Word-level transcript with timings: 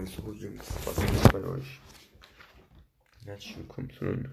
Also 0.00 0.32
Jungs, 0.32 0.64
was 0.86 0.96
ist 0.96 1.30
bei 1.30 1.44
euch? 1.44 1.78
Herzlich 3.26 3.58
willkommen 3.58 3.90
zu 3.90 4.06
einer 4.06 4.30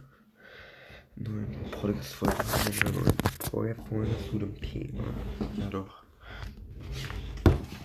neuen 1.17 1.71
Podcast-Folge, 1.71 2.37
einer 2.37 2.91
neuen 2.93 3.17
Feuerfolge 3.51 4.15
zu 4.31 4.39
dem 4.39 4.61
Thema. 4.61 5.03
Ja 5.57 5.67
doch. 5.69 6.03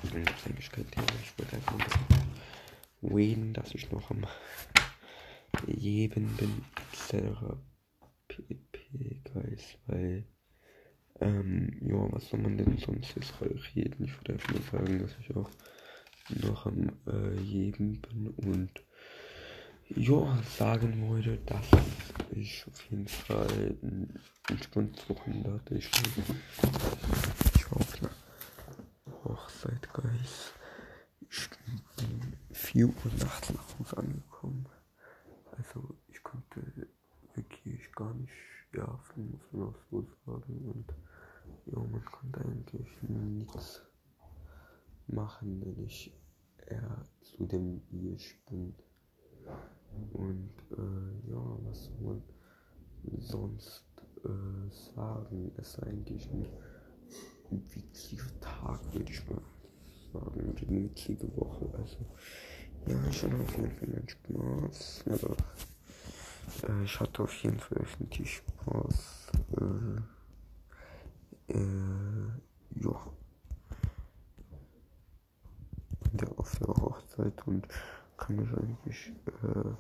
Ich 0.04 0.14
will 0.14 0.21
jetzt 0.21 0.46
eigentlich 0.46 0.71
kein 0.71 0.88
Thema, 0.92 1.06
ich 1.24 1.37
wollte 1.37 1.56
einfach 1.56 1.76
nur 3.03 3.17
reden, 3.17 3.53
dass 3.53 3.74
ich 3.74 3.90
noch 3.90 4.12
am 4.12 4.26
Leben 5.67 6.37
bin, 6.37 6.64
etc. 6.92 7.37
pp. 8.28 9.22
Guys, 9.35 9.76
weil 9.88 10.24
ähm, 11.21 11.80
ja, 11.80 12.12
was 12.12 12.28
soll 12.28 12.38
man 12.38 12.56
denn 12.56 12.78
sonst 12.78 13.17
jetzt 13.17 13.35
reden? 13.40 14.04
Ich 14.04 14.17
würde 14.21 14.35
einfach 14.35 14.53
nur 14.53 14.62
sagen, 14.71 15.01
dass 15.01 15.19
ich 15.19 15.35
auch 15.35 15.51
noch 16.30 16.66
am 16.66 16.89
äh, 17.07 17.34
Leben 17.34 18.01
bin 18.01 18.29
und 18.29 18.71
ja, 19.89 20.39
sagen 20.59 21.09
wollte, 21.09 21.37
dass 21.39 21.67
ich 22.30 22.65
auf 22.67 22.83
jeden 22.91 23.09
Fall 23.09 23.77
entspanntes 24.49 25.09
Wochenende 25.09 25.53
hatte. 25.53 25.75
Ich, 25.75 25.91
ich 27.55 27.71
war 27.71 27.80
auf 27.80 28.03
einer 28.03 28.11
Hochzeit, 29.25 29.93
Guys. 29.93 30.53
Ich 31.29 31.49
bin 31.97 32.37
4 32.52 32.87
Uhr 32.87 32.95
nachts 33.19 33.52
nach 33.52 33.79
Hause 33.79 33.97
angekommen. 33.99 34.66
Also 35.57 35.95
ich 36.09 36.23
konnte 36.23 36.63
wirklich 37.35 37.93
gar 37.95 38.15
nicht 38.15 38.33
schlafen, 38.71 39.30
muss 39.33 39.52
man 39.52 39.69
auch 39.69 39.79
so 39.91 40.07
sagen. 40.25 40.73
Und 40.73 40.95
ja, 41.66 41.79
man 41.79 42.05
konnte 42.05 42.41
eigentlich 42.41 42.89
nichts 43.02 43.83
machen, 45.12 45.61
wenn 45.65 45.84
ich 45.84 46.12
eher 46.66 47.05
zu 47.21 47.47
dem 47.47 47.83
ich 47.91 48.39
bin. 48.47 48.75
Und 50.12 50.51
äh, 50.71 51.30
ja, 51.30 51.59
was 51.65 51.85
soll 51.85 52.23
man 53.02 53.21
sonst 53.21 53.85
äh, 54.24 54.95
sagen? 54.95 55.52
Es 55.57 55.74
ist 55.74 55.83
eigentlich 55.83 56.30
ein 56.30 56.46
witziger 57.51 58.40
Tag, 58.40 58.80
würde 58.93 59.13
ich 59.13 59.29
mal 59.29 59.43
sagen. 60.13 60.55
Eine 60.57 60.85
witzige 60.85 61.37
Woche. 61.37 61.68
Also, 61.77 61.99
ja, 62.87 63.07
ich 63.09 63.23
hatte 63.23 63.37
auf 63.37 63.57
jeden 63.57 63.71
Fall 63.71 63.88
meinen 63.88 64.08
Spaß. 64.08 65.05
Aber 65.06 65.36
äh, 66.68 66.84
ich 66.84 67.00
hatte 67.00 67.22
auf 67.22 67.34
jeden 67.42 67.58
Fall 67.58 67.78
öffentlich 67.78 68.30
Spaß. 68.36 69.33
Äh, 69.58 70.00
äh, 71.52 72.28
ja. 72.80 73.12
Der 76.22 76.38
auf 76.38 76.56
der 76.58 76.68
Hochzeit 76.68 77.46
und 77.48 77.66
kann 78.16 78.36
mich 78.36 78.48
eigentlich 78.56 79.12
äh, 79.42 79.74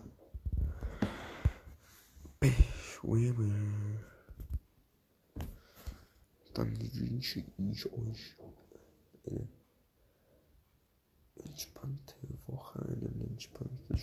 beschweren. 2.40 4.00
Dann 6.54 6.76
wünsche 6.80 7.44
ich 7.58 7.92
euch 7.92 8.36
eine 9.24 9.48
entspannte 11.44 12.16
Woche, 12.48 12.80
einen 12.80 13.28
entspannten 13.30 13.96